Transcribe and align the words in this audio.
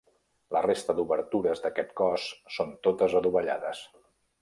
La 0.55 0.63
resta 0.65 0.95
d'obertures 0.99 1.63
d'aquest 1.67 1.93
cos 2.03 2.27
són 2.57 2.75
totes 2.89 3.19
adovellades. 3.21 3.89